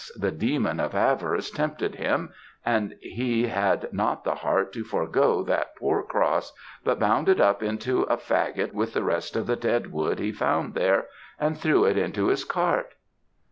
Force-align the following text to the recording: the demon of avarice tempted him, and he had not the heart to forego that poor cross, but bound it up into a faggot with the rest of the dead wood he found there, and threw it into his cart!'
the 0.17 0.31
demon 0.31 0.79
of 0.79 0.95
avarice 0.95 1.51
tempted 1.51 1.93
him, 1.93 2.33
and 2.65 2.95
he 3.01 3.45
had 3.45 3.87
not 3.93 4.23
the 4.23 4.33
heart 4.33 4.73
to 4.73 4.83
forego 4.83 5.43
that 5.43 5.75
poor 5.75 6.01
cross, 6.01 6.53
but 6.83 6.97
bound 6.97 7.29
it 7.29 7.39
up 7.39 7.61
into 7.61 8.01
a 8.09 8.17
faggot 8.17 8.73
with 8.73 8.93
the 8.93 9.03
rest 9.03 9.35
of 9.35 9.45
the 9.45 9.55
dead 9.55 9.91
wood 9.91 10.17
he 10.17 10.31
found 10.31 10.73
there, 10.73 11.05
and 11.39 11.55
threw 11.55 11.85
it 11.85 11.99
into 11.99 12.29
his 12.29 12.43
cart!' 12.43 12.95